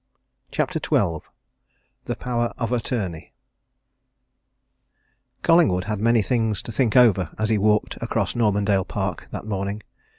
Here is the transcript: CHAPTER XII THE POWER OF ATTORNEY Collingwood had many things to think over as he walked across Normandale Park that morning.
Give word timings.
CHAPTER 0.49 0.79
XII 0.83 1.19
THE 2.05 2.15
POWER 2.15 2.53
OF 2.57 2.71
ATTORNEY 2.71 3.33
Collingwood 5.43 5.83
had 5.83 5.99
many 6.01 6.23
things 6.23 6.63
to 6.63 6.71
think 6.71 6.95
over 6.95 7.29
as 7.37 7.49
he 7.49 7.59
walked 7.59 8.01
across 8.01 8.35
Normandale 8.35 8.83
Park 8.83 9.27
that 9.29 9.45
morning. 9.45 9.83